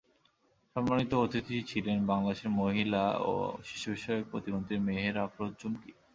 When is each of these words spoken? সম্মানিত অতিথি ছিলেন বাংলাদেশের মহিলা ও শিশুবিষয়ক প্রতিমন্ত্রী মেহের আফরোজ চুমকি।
সম্মানিত 0.75 1.11
অতিথি 1.17 1.57
ছিলেন 1.71 1.97
বাংলাদেশের 2.07 2.51
মহিলা 2.59 3.03
ও 3.23 3.33
শিশুবিষয়ক 3.67 4.25
প্রতিমন্ত্রী 4.31 4.75
মেহের 4.87 5.15
আফরোজ 5.25 5.51
চুমকি। 5.59 5.91